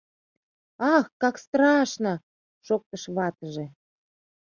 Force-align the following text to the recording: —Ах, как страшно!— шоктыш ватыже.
—Ах, 0.95 1.05
как 1.21 1.35
страшно!— 1.45 2.11
шоктыш 2.65 3.03
ватыже. 3.15 3.65